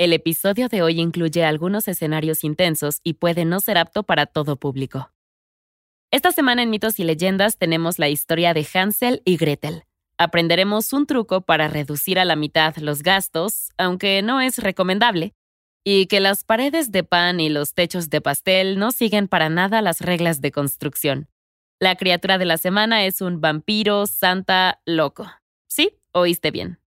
[0.00, 4.56] El episodio de hoy incluye algunos escenarios intensos y puede no ser apto para todo
[4.56, 5.12] público.
[6.10, 9.84] Esta semana en Mitos y Leyendas tenemos la historia de Hansel y Gretel.
[10.16, 15.34] Aprenderemos un truco para reducir a la mitad los gastos, aunque no es recomendable,
[15.84, 19.82] y que las paredes de pan y los techos de pastel no siguen para nada
[19.82, 21.28] las reglas de construcción.
[21.78, 25.30] La criatura de la semana es un vampiro santa loco.
[25.68, 26.79] Sí, oíste bien.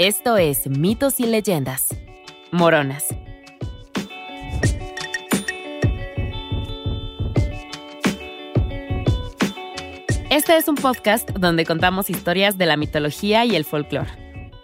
[0.00, 1.86] Esto es Mitos y Leyendas.
[2.50, 3.06] Moronas.
[10.30, 14.10] Este es un podcast donde contamos historias de la mitología y el folclore.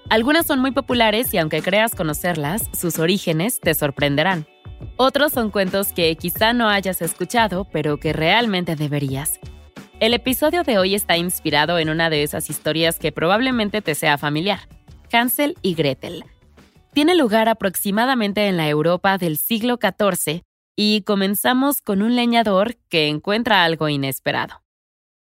[0.08, 4.48] Algunas son muy populares y aunque creas conocerlas, sus orígenes te sorprenderán.
[4.96, 9.38] Otros son cuentos que quizá no hayas escuchado, pero que realmente deberías.
[10.00, 14.18] El episodio de hoy está inspirado en una de esas historias que probablemente te sea
[14.18, 14.60] familiar,
[15.12, 16.24] Hansel y Gretel.
[16.92, 20.42] Tiene lugar aproximadamente en la Europa del siglo XIV
[20.76, 24.62] y comenzamos con un leñador que encuentra algo inesperado.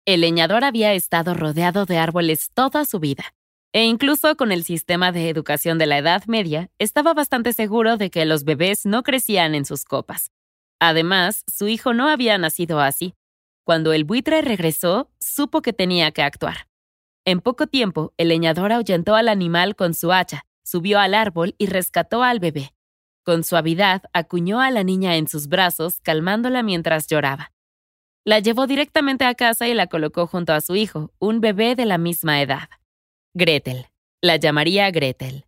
[0.05, 3.35] El leñador había estado rodeado de árboles toda su vida,
[3.73, 8.11] e incluso con el sistema de educación de la Edad Media, estaba bastante seguro de
[8.11, 10.31] que los bebés no crecían en sus copas.
[10.79, 13.15] Además, su hijo no había nacido así.
[13.65, 16.69] Cuando el buitre regresó, supo que tenía que actuar.
[17.27, 21.67] En poco tiempo, el leñador ahuyentó al animal con su hacha, subió al árbol y
[21.67, 22.73] rescató al bebé.
[23.25, 27.53] Con suavidad, acuñó a la niña en sus brazos, calmándola mientras lloraba.
[28.25, 31.85] La llevó directamente a casa y la colocó junto a su hijo, un bebé de
[31.85, 32.69] la misma edad.
[33.35, 33.87] Gretel.
[34.23, 35.47] La llamaría Gretel.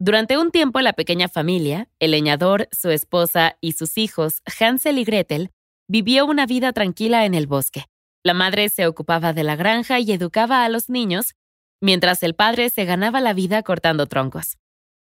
[0.00, 5.04] Durante un tiempo la pequeña familia, el leñador, su esposa y sus hijos, Hansel y
[5.04, 5.52] Gretel,
[5.88, 7.86] vivió una vida tranquila en el bosque.
[8.24, 11.34] La madre se ocupaba de la granja y educaba a los niños,
[11.82, 14.56] mientras el padre se ganaba la vida cortando troncos.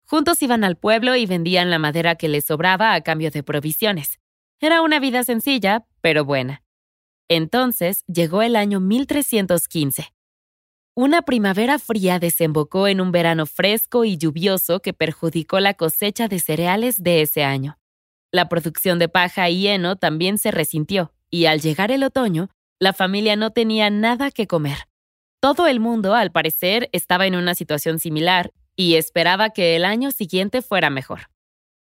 [0.04, 4.18] Juntos iban al pueblo y vendían la madera que les sobraba a cambio de provisiones.
[4.60, 6.64] Era una vida sencilla, pero buena.
[7.28, 10.12] Entonces llegó el año 1315.
[10.94, 16.40] Una primavera fría desembocó en un verano fresco y lluvioso que perjudicó la cosecha de
[16.40, 17.78] cereales de ese año.
[18.32, 22.50] La producción de paja y heno también se resintió, y al llegar el otoño,
[22.82, 24.88] la familia no tenía nada que comer.
[25.40, 30.10] Todo el mundo, al parecer, estaba en una situación similar y esperaba que el año
[30.10, 31.28] siguiente fuera mejor.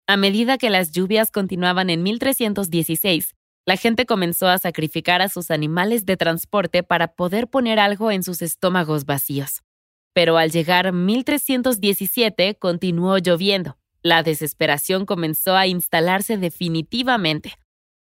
[0.08, 3.34] A medida que las lluvias continuaban en 1316,
[3.66, 8.22] la gente comenzó a sacrificar a sus animales de transporte para poder poner algo en
[8.22, 9.64] sus estómagos vacíos.
[10.12, 13.78] Pero al llegar 1317 continuó lloviendo.
[14.02, 17.54] La desesperación comenzó a instalarse definitivamente.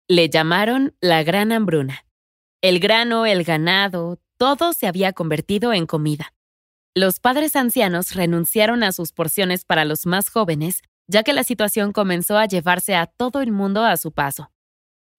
[0.09, 2.03] Le llamaron la Gran Hambruna.
[2.64, 6.36] El grano, el ganado, todo se había convertido en comida.
[6.94, 11.92] Los padres ancianos renunciaron a sus porciones para los más jóvenes, ya que la situación
[11.92, 14.52] comenzó a llevarse a todo el mundo a su paso.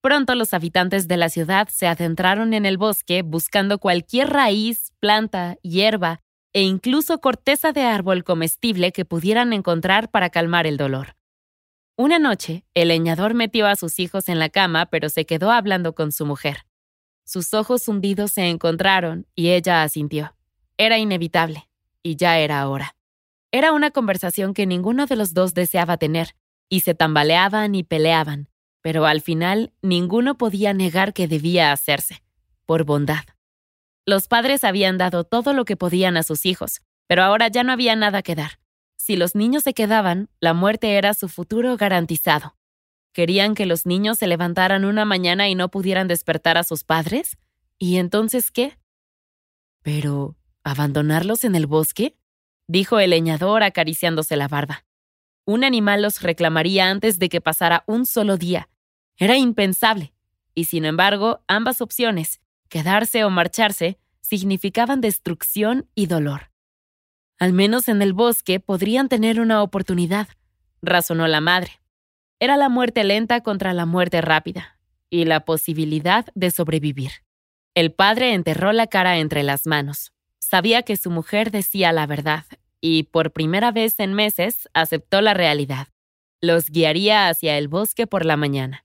[0.01, 5.57] Pronto los habitantes de la ciudad se adentraron en el bosque buscando cualquier raíz, planta,
[5.63, 6.21] hierba
[6.53, 11.17] e incluso corteza de árbol comestible que pudieran encontrar para calmar el dolor.
[11.97, 15.97] Una noche, el leñador metió a sus hijos en la cama, pero se quedó hablando
[15.97, 16.67] con su mujer.
[17.25, 20.35] Sus ojos hundidos se encontraron y ella asintió.
[20.77, 21.69] Era inevitable,
[22.03, 22.97] y ya era hora.
[23.53, 26.35] Era una conversación que ninguno de los dos deseaba tener,
[26.69, 28.49] y se tambaleaban y peleaban,
[28.81, 32.23] pero al final ninguno podía negar que debía hacerse,
[32.67, 33.25] por bondad.
[34.05, 37.73] Los padres habían dado todo lo que podían a sus hijos, pero ahora ya no
[37.73, 38.59] había nada que dar.
[38.97, 42.57] Si los niños se quedaban, la muerte era su futuro garantizado.
[43.13, 47.39] ¿Querían que los niños se levantaran una mañana y no pudieran despertar a sus padres?
[47.79, 48.79] ¿Y entonces qué?
[49.83, 52.17] Pero, ¿abandonarlos en el bosque?
[52.69, 54.87] dijo el leñador acariciándose la barba.
[55.45, 58.69] Un animal los reclamaría antes de que pasara un solo día,
[59.17, 60.15] era impensable,
[60.55, 66.51] y sin embargo, ambas opciones, quedarse o marcharse, significaban destrucción y dolor.
[67.39, 70.29] Al menos en el bosque podrían tener una oportunidad,
[70.81, 71.82] razonó la madre.
[72.43, 74.77] Era la muerte lenta contra la muerte rápida,
[75.09, 77.13] y la posibilidad de sobrevivir.
[77.77, 80.11] El padre enterró la cara entre las manos.
[80.41, 82.45] Sabía que su mujer decía la verdad,
[82.81, 85.87] y por primera vez en meses aceptó la realidad.
[86.41, 88.85] Los guiaría hacia el bosque por la mañana.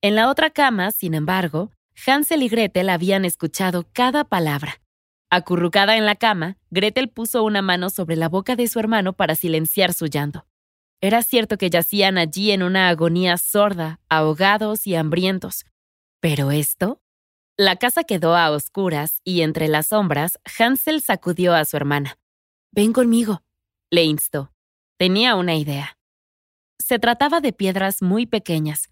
[0.00, 1.70] En la otra cama, sin embargo,
[2.06, 4.80] Hansel y Gretel habían escuchado cada palabra.
[5.28, 9.34] Acurrucada en la cama, Gretel puso una mano sobre la boca de su hermano para
[9.34, 10.46] silenciar su llanto.
[11.04, 15.66] Era cierto que yacían allí en una agonía sorda, ahogados y hambrientos.
[16.20, 17.02] Pero esto,
[17.58, 22.16] La casa quedó a oscuras y entre las sombras, Hansel sacudió a su hermana.
[22.72, 23.42] Ven conmigo,
[23.90, 24.50] le instó.
[24.96, 25.98] Tenía una idea.
[26.78, 28.88] Se trataba de piedras muy pequeñas.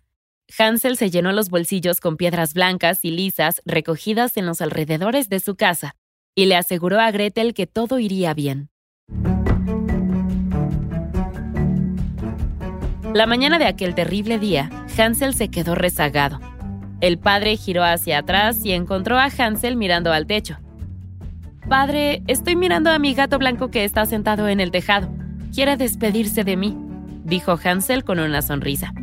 [0.59, 5.41] Hansel se llenó los bolsillos con piedras blancas y lisas recogidas en los alrededores de
[5.41, 5.97] su casa
[6.35, 8.72] y le aseguró a Gretel que todo iría bien.
[13.15, 16.41] La mañana de aquel terrible día, Hansel se quedó rezagado.
[17.03, 20.57] El padre giró hacia atrás y encontró a Hansel mirando al techo.
[21.69, 25.11] Padre, estoy mirando a mi gato blanco que está sentado en el tejado.
[25.53, 26.75] Quiere despedirse de mí,
[27.23, 28.95] dijo Hansel con una sonrisa.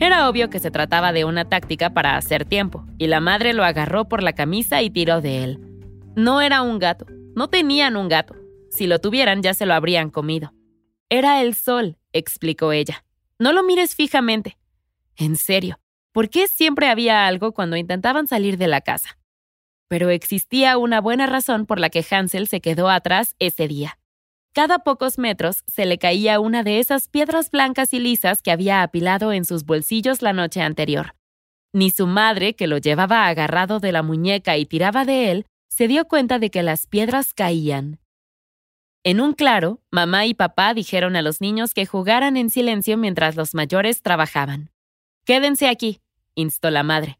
[0.00, 3.62] Era obvio que se trataba de una táctica para hacer tiempo, y la madre lo
[3.62, 5.60] agarró por la camisa y tiró de él.
[6.16, 7.06] No era un gato,
[7.36, 8.34] no tenían un gato.
[8.70, 10.52] Si lo tuvieran ya se lo habrían comido.
[11.08, 13.05] Era el sol, explicó ella.
[13.38, 14.56] No lo mires fijamente.
[15.16, 15.78] En serio,
[16.12, 19.18] ¿por qué siempre había algo cuando intentaban salir de la casa?
[19.88, 23.98] Pero existía una buena razón por la que Hansel se quedó atrás ese día.
[24.52, 28.82] Cada pocos metros se le caía una de esas piedras blancas y lisas que había
[28.82, 31.14] apilado en sus bolsillos la noche anterior.
[31.74, 35.88] Ni su madre, que lo llevaba agarrado de la muñeca y tiraba de él, se
[35.88, 37.98] dio cuenta de que las piedras caían.
[39.04, 43.36] En un claro, mamá y papá dijeron a los niños que jugaran en silencio mientras
[43.36, 44.70] los mayores trabajaban.
[45.24, 46.00] Quédense aquí,
[46.34, 47.18] instó la madre.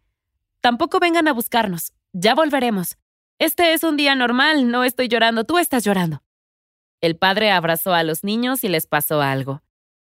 [0.61, 2.97] Tampoco vengan a buscarnos, ya volveremos.
[3.39, 6.23] Este es un día normal, no estoy llorando, tú estás llorando.
[7.01, 9.63] El padre abrazó a los niños y les pasó algo.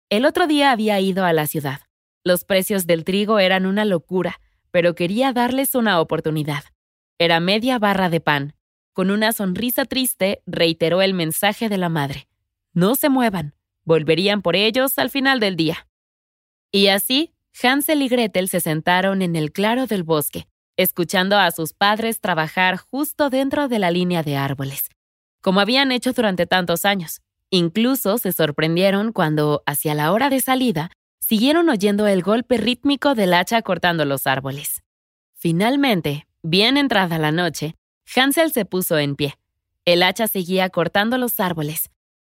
[0.09, 1.81] El otro día había ido a la ciudad.
[2.23, 4.39] Los precios del trigo eran una locura,
[4.71, 6.63] pero quería darles una oportunidad.
[7.17, 8.55] Era media barra de pan.
[8.95, 12.27] Con una sonrisa triste, reiteró el mensaje de la madre.
[12.73, 13.53] No se muevan.
[13.83, 15.87] Volverían por ellos al final del día.
[16.71, 21.73] Y así, Hansel y Gretel se sentaron en el claro del bosque, escuchando a sus
[21.73, 24.89] padres trabajar justo dentro de la línea de árboles
[25.45, 27.21] como habían hecho durante tantos años.
[27.51, 30.89] Incluso se sorprendieron cuando, hacia la hora de salida,
[31.19, 34.81] siguieron oyendo el golpe rítmico del hacha cortando los árboles.
[35.35, 37.75] Finalmente, bien entrada la noche,
[38.13, 39.37] Hansel se puso en pie.
[39.85, 41.91] El hacha seguía cortando los árboles.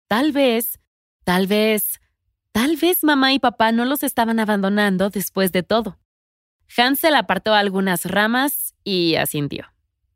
[0.07, 0.79] Tal vez,
[1.23, 1.99] tal vez,
[2.51, 5.99] tal vez mamá y papá no los estaban abandonando después de todo.
[6.77, 9.65] Hansel apartó algunas ramas y asintió.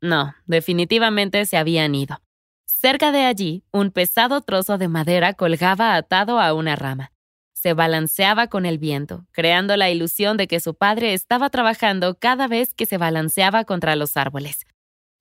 [0.00, 2.20] No, definitivamente se habían ido.
[2.66, 7.12] Cerca de allí, un pesado trozo de madera colgaba atado a una rama.
[7.52, 12.46] Se balanceaba con el viento, creando la ilusión de que su padre estaba trabajando cada
[12.46, 14.66] vez que se balanceaba contra los árboles.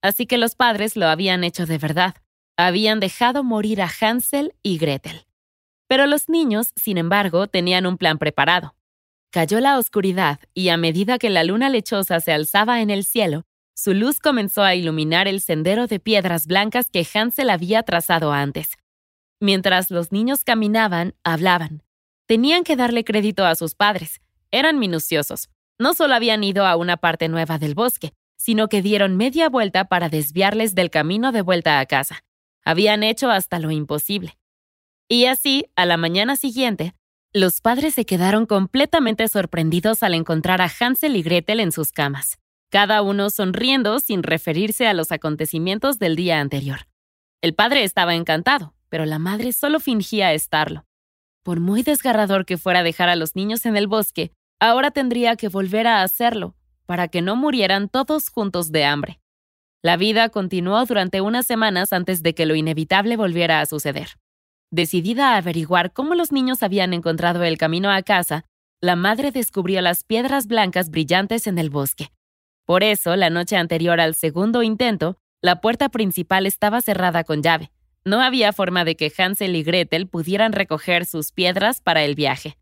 [0.04, 2.16] Así que los padres lo habían hecho de verdad.
[2.58, 5.26] Habían dejado morir a Hansel y Gretel.
[5.88, 8.76] Pero los niños, sin embargo, tenían un plan preparado.
[9.32, 13.46] Cayó la oscuridad y a medida que la luna lechosa se alzaba en el cielo,
[13.76, 18.78] su luz comenzó a iluminar el sendero de piedras blancas que Hansel había trazado antes.
[19.40, 21.82] Mientras los niños caminaban, hablaban.
[22.28, 24.22] Tenían que darle crédito a sus padres.
[24.52, 25.50] Eran minuciosos.
[25.80, 29.86] No solo habían ido a una parte nueva del bosque, sino que dieron media vuelta
[29.86, 32.24] para desviarles del camino de vuelta a casa.
[32.66, 34.38] Habían hecho hasta lo imposible.
[35.08, 36.94] Y así, a la mañana siguiente,
[37.32, 42.38] los padres se quedaron completamente sorprendidos al encontrar a Hansel y Gretel en sus camas
[42.74, 46.88] cada uno sonriendo sin referirse a los acontecimientos del día anterior.
[47.40, 50.88] El padre estaba encantado, pero la madre solo fingía estarlo.
[51.44, 55.50] Por muy desgarrador que fuera dejar a los niños en el bosque, ahora tendría que
[55.50, 59.20] volver a hacerlo, para que no murieran todos juntos de hambre.
[59.82, 64.18] La vida continuó durante unas semanas antes de que lo inevitable volviera a suceder.
[64.72, 68.46] Decidida a averiguar cómo los niños habían encontrado el camino a casa,
[68.82, 72.12] la madre descubrió las piedras blancas brillantes en el bosque.
[72.66, 77.72] Por eso, la noche anterior al segundo intento, la puerta principal estaba cerrada con llave.
[78.06, 82.58] No había forma de que Hansel y Gretel pudieran recoger sus piedras para el viaje.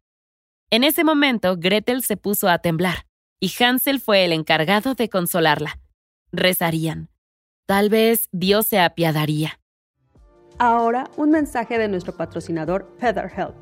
[0.72, 3.06] En ese momento, Gretel se puso a temblar,
[3.42, 5.80] y Hansel fue el encargado de consolarla.
[6.32, 7.10] Rezarían.
[7.66, 9.60] Tal vez Dios se apiadaría.
[10.60, 13.56] Ahora, un mensaje de nuestro patrocinador FeatherHelp.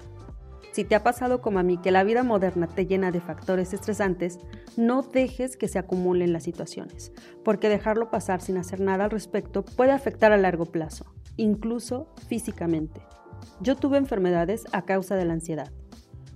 [0.74, 3.74] Si te ha pasado como a mí que la vida moderna te llena de factores
[3.74, 4.38] estresantes,
[4.76, 9.64] no dejes que se acumulen las situaciones, porque dejarlo pasar sin hacer nada al respecto
[9.64, 11.06] puede afectar a largo plazo,
[11.38, 13.02] incluso físicamente.
[13.62, 15.72] Yo tuve enfermedades a causa de la ansiedad.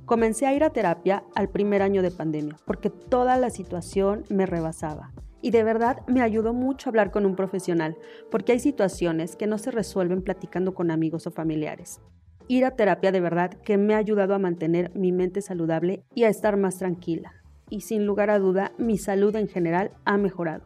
[0.06, 4.46] Comencé a ir a terapia al primer año de pandemia, porque toda la situación me
[4.46, 5.12] rebasaba.
[5.42, 7.98] Y de verdad me ayudó mucho hablar con un profesional,
[8.32, 12.00] porque hay situaciones que no se resuelven platicando con amigos o familiares
[12.48, 16.24] ir a terapia de verdad que me ha ayudado a mantener mi mente saludable y
[16.24, 17.34] a estar más tranquila.
[17.70, 20.66] Y sin lugar a duda, mi salud en general ha mejorado.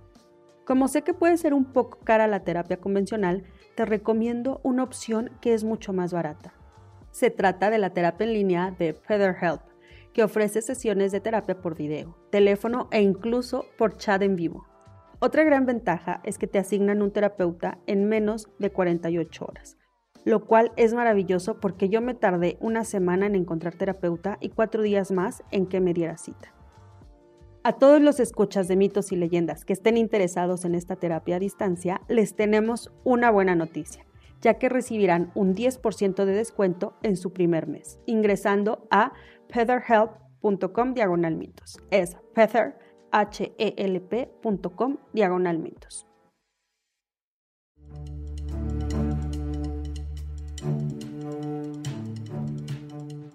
[0.66, 3.44] Como sé que puede ser un poco cara la terapia convencional,
[3.76, 6.54] te recomiendo una opción que es mucho más barata.
[7.12, 9.62] Se trata de la terapia en línea de FeatherHelp,
[10.14, 14.66] que ofrece sesiones de terapia por video, teléfono e incluso por chat en vivo.
[15.20, 19.78] Otra gran ventaja es que te asignan un terapeuta en menos de 48 horas,
[20.26, 24.84] lo cual es maravilloso porque yo me tardé una semana en encontrar terapeuta y cuatro
[24.84, 26.54] días más en que me diera cita.
[27.64, 31.40] A todos los escuchas de mitos y leyendas que estén interesados en esta terapia a
[31.40, 34.06] distancia, les tenemos una buena noticia,
[34.42, 39.14] ya que recibirán un 10% de descuento en su primer mes, ingresando a
[39.50, 41.80] featherhelp.com diagonal mitos.
[41.92, 42.78] Es feather,
[43.12, 46.06] h e l p.com diagonal mitos.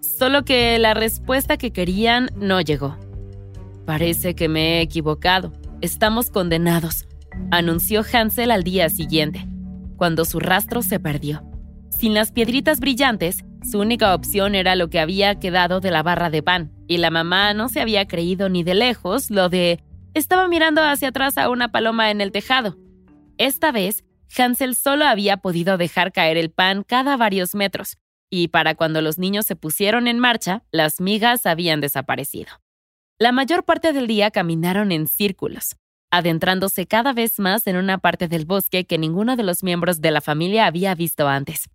[0.01, 2.95] Solo que la respuesta que querían no llegó.
[3.85, 5.51] Parece que me he equivocado.
[5.81, 7.07] Estamos condenados,
[7.51, 9.45] anunció Hansel al día siguiente,
[9.97, 11.43] cuando su rastro se perdió.
[11.89, 16.29] Sin las piedritas brillantes, su única opción era lo que había quedado de la barra
[16.29, 19.83] de pan, y la mamá no se había creído ni de lejos lo de
[20.13, 22.77] estaba mirando hacia atrás a una paloma en el tejado.
[23.37, 24.03] Esta vez,
[24.37, 27.97] Hansel solo había podido dejar caer el pan cada varios metros,
[28.29, 32.51] y para cuando los niños se pusieron en marcha, las migas habían desaparecido.
[33.19, 35.77] La mayor parte del día caminaron en círculos,
[36.13, 40.11] adentrándose cada vez más en una parte del bosque que ninguno de los miembros de
[40.11, 41.69] la familia había visto antes.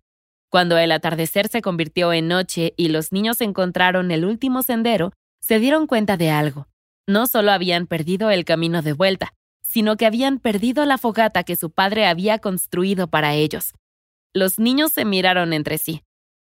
[0.49, 5.59] Cuando el atardecer se convirtió en noche y los niños encontraron el último sendero, se
[5.59, 6.67] dieron cuenta de algo.
[7.07, 11.55] No solo habían perdido el camino de vuelta, sino que habían perdido la fogata que
[11.55, 13.73] su padre había construido para ellos.
[14.33, 16.03] Los niños se miraron entre sí.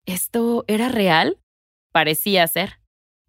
[0.05, 1.37] ¿Esto era real?
[1.91, 2.81] Parecía ser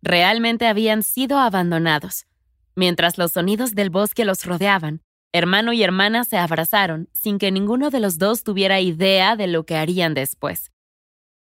[0.02, 2.26] realmente habían sido abandonados.
[2.75, 5.02] Mientras los sonidos del bosque los rodeaban,
[5.33, 9.64] hermano y hermana se abrazaron sin que ninguno de los dos tuviera idea de lo
[9.64, 10.71] que harían después.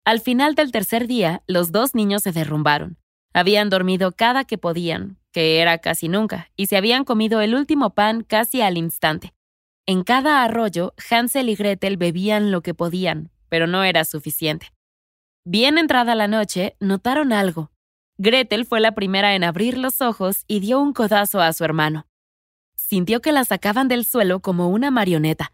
[0.05, 2.97] Al final del tercer día, los dos niños se derrumbaron.
[3.33, 7.93] Habían dormido cada que podían, que era casi nunca, y se habían comido el último
[7.93, 9.33] pan casi al instante.
[9.85, 14.73] En cada arroyo, Hansel y Gretel bebían lo que podían, pero no era suficiente.
[15.45, 17.71] Bien entrada la noche, notaron algo,
[18.19, 22.07] Gretel fue la primera en abrir los ojos y dio un codazo a su hermano.
[22.75, 25.51] Sintió que la sacaban del suelo como una marioneta.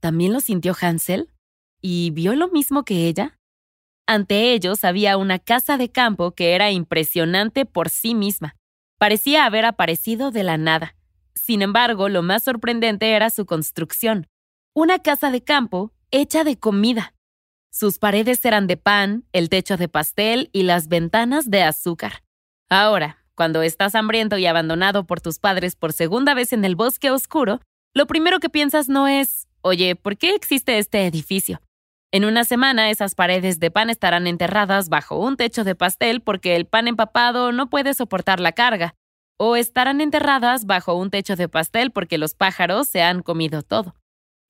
[0.00, 1.30] ¿También lo sintió Hansel?
[1.80, 3.38] ¿Y vio lo mismo que ella?
[4.06, 8.56] Ante ellos había una casa de campo que era impresionante por sí misma.
[8.98, 10.96] Parecía haber aparecido de la nada.
[11.34, 14.28] Sin embargo, lo más sorprendente era su construcción.
[14.74, 17.14] Una casa de campo hecha de comida.
[17.74, 22.22] Sus paredes eran de pan, el techo de pastel y las ventanas de azúcar.
[22.68, 27.10] Ahora, cuando estás hambriento y abandonado por tus padres por segunda vez en el bosque
[27.10, 27.60] oscuro,
[27.94, 31.62] lo primero que piensas no es, oye, ¿por qué existe este edificio?
[32.12, 36.56] En una semana esas paredes de pan estarán enterradas bajo un techo de pastel porque
[36.56, 38.96] el pan empapado no puede soportar la carga,
[39.38, 43.94] o estarán enterradas bajo un techo de pastel porque los pájaros se han comido todo.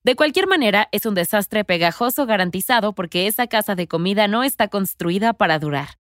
[0.03, 4.67] De cualquier manera, es un desastre pegajoso garantizado porque esa casa de comida no está
[4.67, 5.97] construida para durar.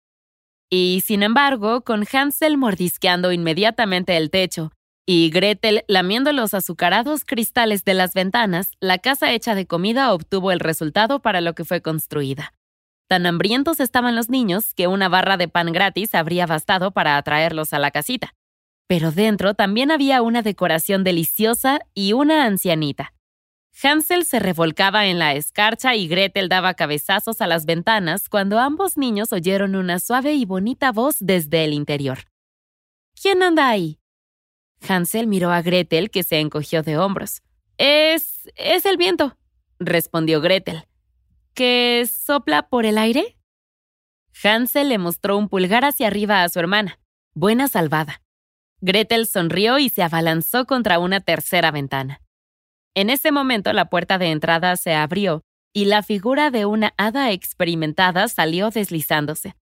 [0.71, 4.73] Y sin embargo, con Hansel mordisqueando inmediatamente el techo
[5.05, 10.53] y Gretel lamiendo los azucarados cristales de las ventanas, la casa hecha de comida obtuvo
[10.53, 12.55] el resultado para lo que fue construida.
[13.09, 17.73] Tan hambrientos estaban los niños que una barra de pan gratis habría bastado para atraerlos
[17.73, 18.35] a la casita.
[18.87, 23.13] Pero dentro también había una decoración deliciosa y una ancianita.
[23.83, 28.97] Hansel se revolcaba en la escarcha y Gretel daba cabezazos a las ventanas cuando ambos
[28.97, 32.19] niños oyeron una suave y bonita voz desde el interior.
[33.21, 33.99] ¿Quién anda ahí?
[34.87, 37.43] Hansel miró a Gretel, que se encogió de hombros.
[37.79, 38.51] Es.
[38.57, 39.37] es el viento,
[39.79, 40.85] respondió Gretel.
[41.55, 43.39] ¿Que sopla por el aire?
[44.43, 46.99] Hansel le mostró un pulgar hacia arriba a su hermana.
[47.35, 48.23] Buena salvada.
[48.81, 52.20] Gretel sonrió y se abalanzó contra una tercera ventana.
[52.95, 55.43] En ese momento la puerta de entrada se abrió
[55.73, 59.55] y la figura de una hada experimentada salió deslizándose.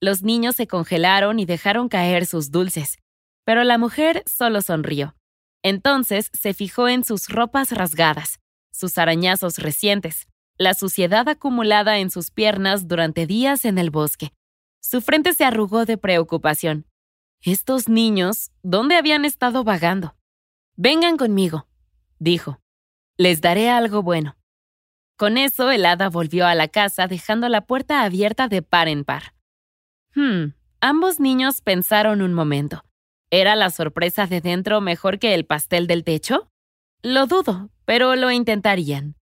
[0.00, 2.98] Los niños se congelaron y dejaron caer sus dulces,
[3.44, 5.14] pero la mujer solo sonrió.
[5.62, 8.40] Entonces se fijó en sus ropas rasgadas,
[8.72, 14.32] sus arañazos recientes, la suciedad acumulada en sus piernas durante días en el bosque.
[14.80, 16.86] Su frente se arrugó de preocupación.
[17.42, 20.16] Estos niños, ¿dónde habían estado vagando?
[20.76, 21.66] Vengan conmigo,
[22.18, 22.59] dijo.
[23.20, 24.38] Les daré algo bueno.
[25.18, 29.04] Con eso, el hada volvió a la casa dejando la puerta abierta de par en
[29.04, 29.34] par.
[30.14, 32.82] Hmm, ambos niños pensaron un momento.
[33.30, 36.50] ¿Era la sorpresa de dentro mejor que el pastel del techo?
[37.02, 39.16] Lo dudo, pero lo intentarían.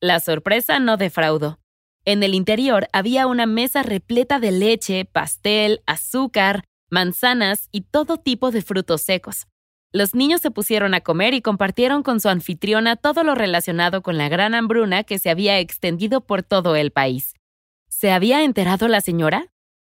[0.00, 1.60] La sorpresa no defraudó.
[2.06, 8.50] En el interior había una mesa repleta de leche, pastel, azúcar, manzanas y todo tipo
[8.50, 9.48] de frutos secos.
[9.94, 14.18] Los niños se pusieron a comer y compartieron con su anfitriona todo lo relacionado con
[14.18, 17.34] la gran hambruna que se había extendido por todo el país.
[17.88, 19.52] ¿Se había enterado la señora?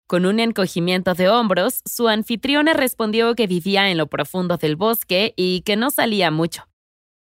[0.06, 5.34] Con un encogimiento de hombros, su anfitriona respondió que vivía en lo profundo del bosque
[5.36, 6.68] y que no salía mucho.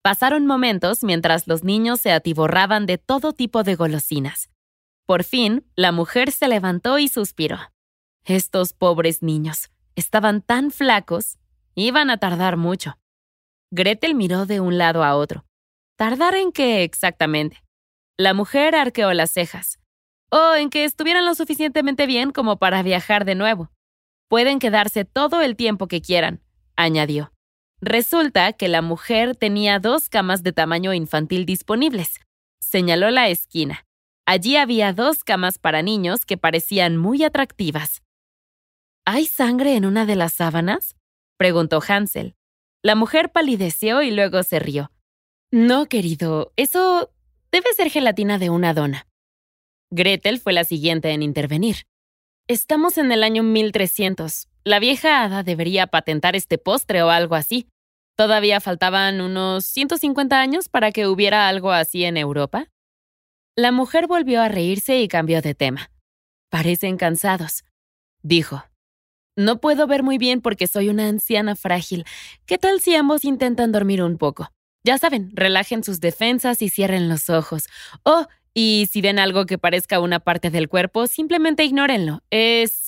[0.00, 4.48] Pasaron momentos mientras los niños se atiborraban de todo tipo de golosinas.
[5.06, 7.58] Por fin, la mujer se levantó y suspiró.
[8.24, 11.36] Estos pobres niños estaban tan flacos,
[11.74, 12.98] iban a tardar mucho.
[13.70, 15.44] Gretel miró de un lado a otro.
[15.96, 17.62] ¿Tardar en qué exactamente?
[18.18, 19.78] La mujer arqueó las cejas.
[20.30, 23.70] O en que estuvieran lo suficientemente bien como para viajar de nuevo.
[24.28, 26.40] Pueden quedarse todo el tiempo que quieran,
[26.76, 27.32] añadió.
[27.80, 32.20] Resulta que la mujer tenía dos camas de tamaño infantil disponibles.
[32.60, 33.86] Señaló la esquina.
[34.26, 38.02] Allí había dos camas para niños que parecían muy atractivas.
[39.04, 40.94] ¿Hay sangre en una de las sábanas?
[41.40, 42.36] Preguntó Hansel.
[42.82, 44.92] La mujer palideció y luego se rió.
[45.50, 47.14] No, querido, eso
[47.50, 49.08] debe ser gelatina de una dona.
[49.90, 51.86] Gretel fue la siguiente en intervenir.
[52.46, 54.48] Estamos en el año 1300.
[54.64, 57.70] La vieja hada debería patentar este postre o algo así.
[58.18, 62.66] Todavía faltaban unos 150 años para que hubiera algo así en Europa.
[63.56, 65.90] La mujer volvió a reírse y cambió de tema.
[66.50, 67.64] Parecen cansados,
[68.22, 68.69] dijo.
[69.36, 72.04] No puedo ver muy bien porque soy una anciana frágil.
[72.46, 74.50] ¿Qué tal si ambos intentan dormir un poco?
[74.84, 77.68] Ya saben, relajen sus defensas y cierren los ojos.
[78.02, 82.22] Oh, y si ven algo que parezca una parte del cuerpo, simplemente ignórenlo.
[82.30, 82.86] Es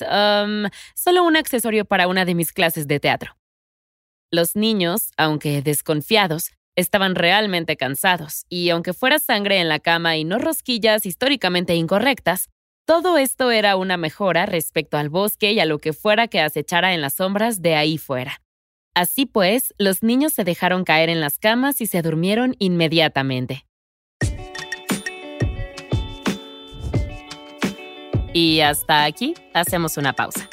[0.94, 3.36] solo un accesorio para una de mis clases de teatro.
[4.30, 10.24] Los niños, aunque desconfiados, estaban realmente cansados, y aunque fuera sangre en la cama y
[10.24, 12.48] no rosquillas históricamente incorrectas,
[12.84, 16.94] todo esto era una mejora respecto al bosque y a lo que fuera que acechara
[16.94, 18.42] en las sombras de ahí fuera.
[18.94, 23.64] Así pues, los niños se dejaron caer en las camas y se durmieron inmediatamente.
[28.34, 30.48] Y hasta aquí hacemos una pausa.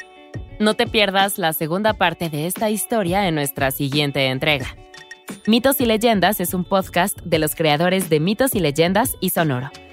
[0.58, 4.76] No te pierdas la segunda parte de esta historia en nuestra siguiente entrega.
[5.46, 9.70] Mitos y Leyendas es un podcast de los creadores de Mitos y Leyendas y Sonoro.